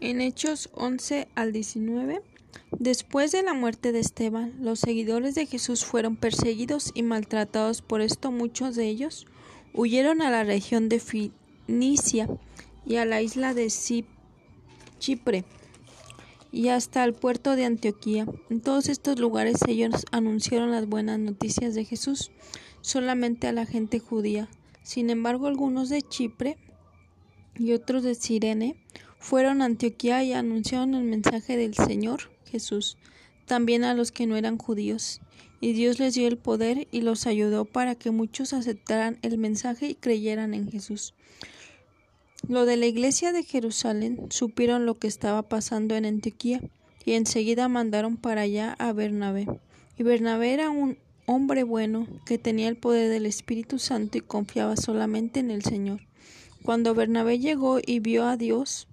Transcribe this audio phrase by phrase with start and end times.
[0.00, 2.20] En Hechos 11 al 19,
[2.78, 8.02] después de la muerte de Esteban, los seguidores de Jesús fueron perseguidos y maltratados por
[8.02, 9.26] esto muchos de ellos
[9.72, 12.28] huyeron a la región de Finicia
[12.84, 13.72] y a la isla de
[14.98, 15.44] Chipre
[16.52, 18.26] y hasta el puerto de Antioquía.
[18.50, 22.30] En todos estos lugares ellos anunciaron las buenas noticias de Jesús
[22.80, 24.48] solamente a la gente judía.
[24.82, 26.56] Sin embargo, algunos de Chipre
[27.58, 28.76] y otros de Sirene
[29.26, 32.96] fueron a Antioquía y anunciaron el mensaje del Señor Jesús
[33.44, 35.20] también a los que no eran judíos.
[35.60, 39.88] Y Dios les dio el poder y los ayudó para que muchos aceptaran el mensaje
[39.88, 41.12] y creyeran en Jesús.
[42.46, 46.60] Lo de la iglesia de Jerusalén supieron lo que estaba pasando en Antioquía
[47.04, 49.48] y enseguida mandaron para allá a Bernabé.
[49.98, 54.76] Y Bernabé era un hombre bueno que tenía el poder del Espíritu Santo y confiaba
[54.76, 56.02] solamente en el Señor.
[56.62, 58.86] Cuando Bernabé llegó y vio a Dios,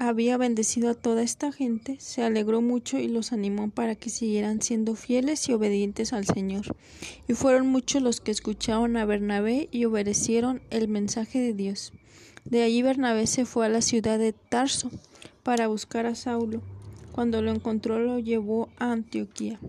[0.00, 4.62] había bendecido a toda esta gente, se alegró mucho y los animó para que siguieran
[4.62, 6.74] siendo fieles y obedientes al Señor.
[7.28, 11.92] Y fueron muchos los que escucharon a Bernabé y obedecieron el mensaje de Dios.
[12.46, 14.90] De allí Bernabé se fue a la ciudad de Tarso
[15.42, 16.62] para buscar a Saulo.
[17.12, 19.60] Cuando lo encontró lo llevó a Antioquía.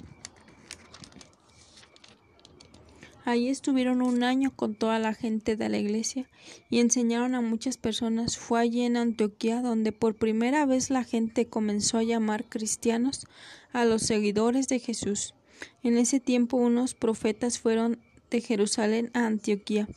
[3.23, 6.27] Allí estuvieron un año con toda la gente de la iglesia
[6.69, 8.37] y enseñaron a muchas personas.
[8.37, 13.27] Fue allí en Antioquía donde por primera vez la gente comenzó a llamar cristianos
[13.73, 15.35] a los seguidores de Jesús.
[15.83, 17.99] En ese tiempo unos profetas fueron
[18.31, 19.87] de Jerusalén a Antioquía.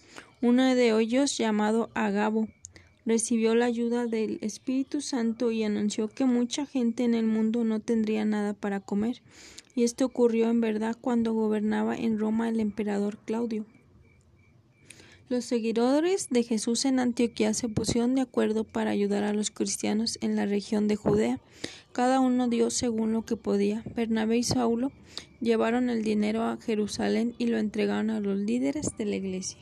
[0.42, 2.48] Uno de ellos, llamado Agabo,
[3.06, 7.80] recibió la ayuda del Espíritu Santo y anunció que mucha gente en el mundo no
[7.80, 9.22] tendría nada para comer
[9.74, 13.66] y esto ocurrió en verdad cuando gobernaba en Roma el emperador Claudio.
[15.28, 20.18] Los seguidores de Jesús en Antioquía se pusieron de acuerdo para ayudar a los cristianos
[20.20, 21.40] en la región de Judea.
[21.92, 23.82] Cada uno dio según lo que podía.
[23.96, 24.92] Bernabé y Saulo
[25.40, 29.58] llevaron el dinero a Jerusalén y lo entregaron a los líderes de la iglesia.